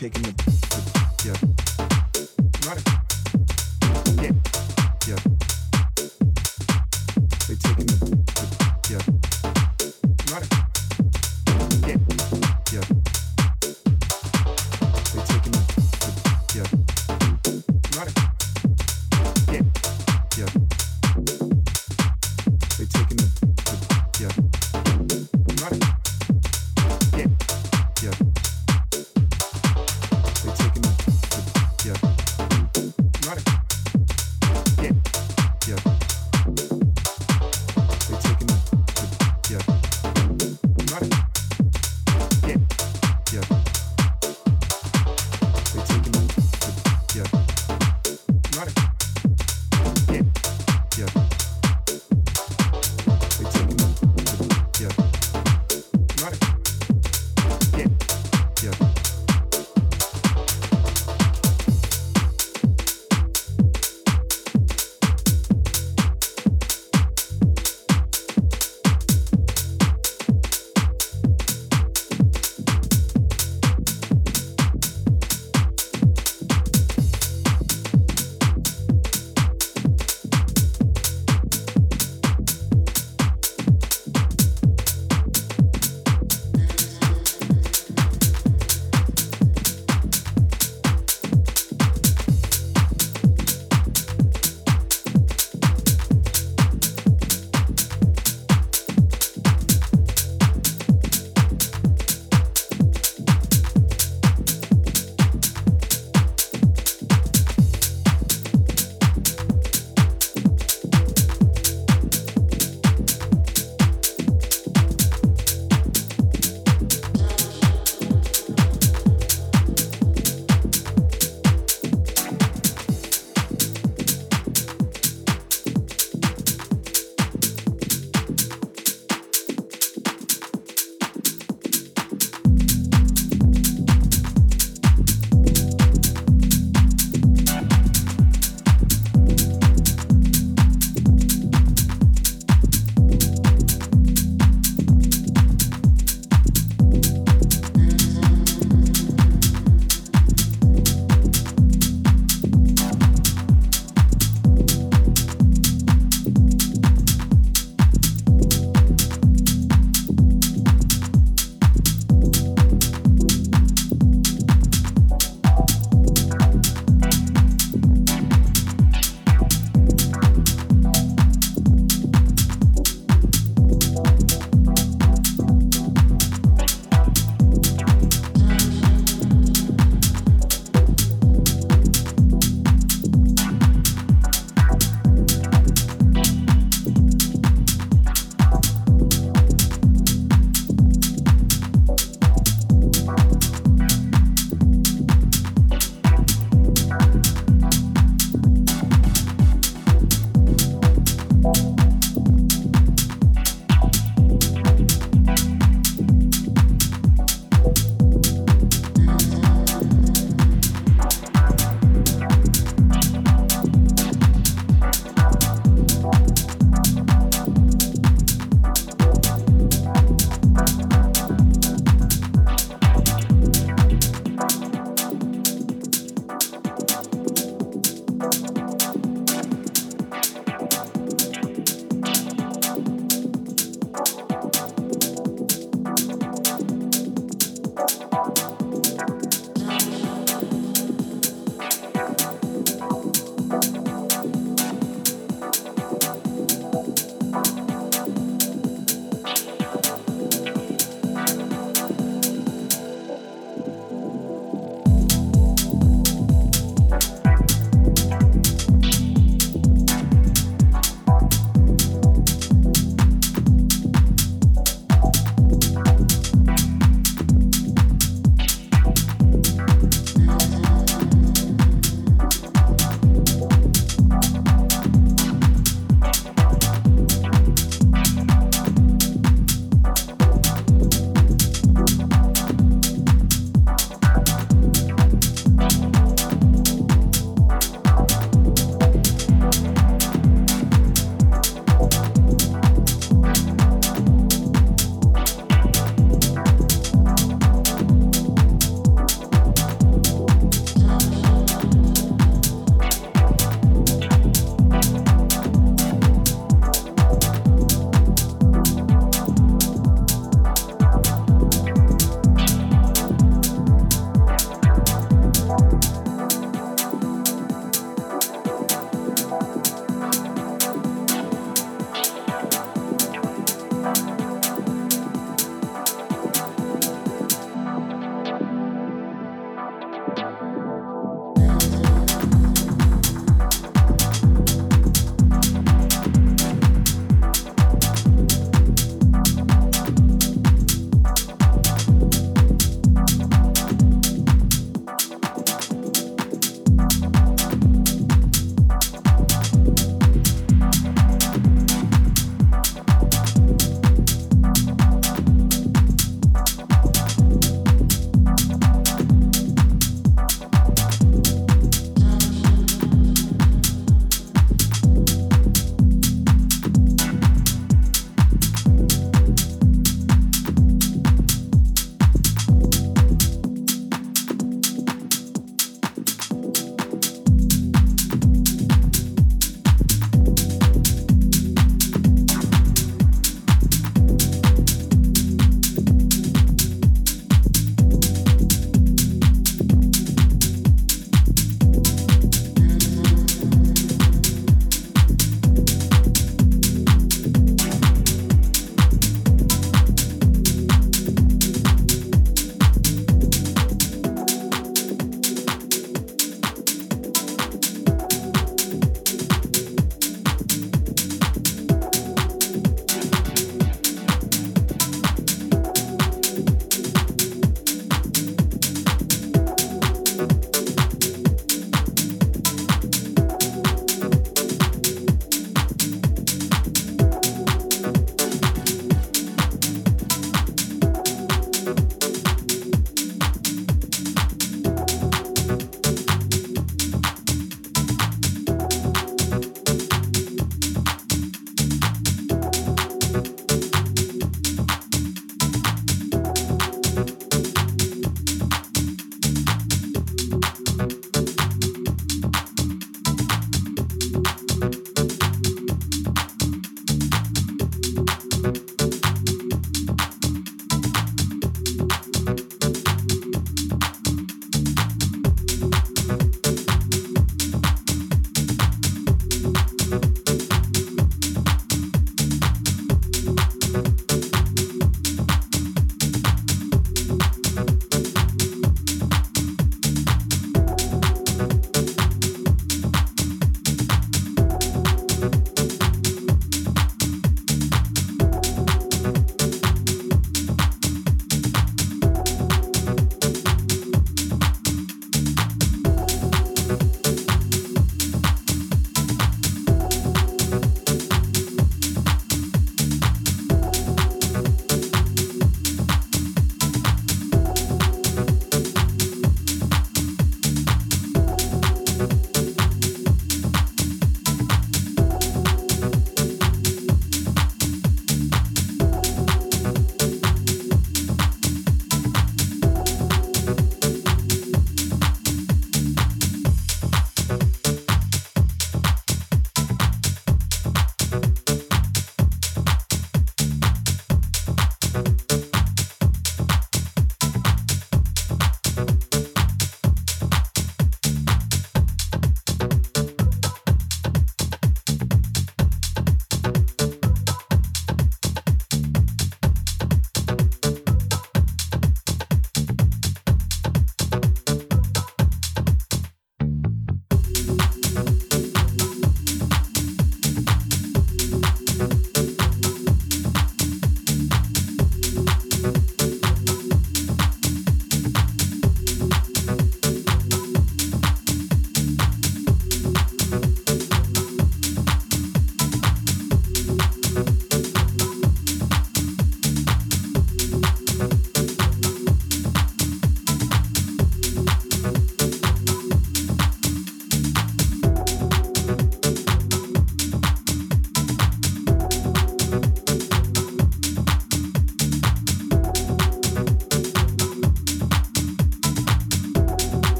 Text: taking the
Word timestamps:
taking 0.00 0.22
the 0.22 0.49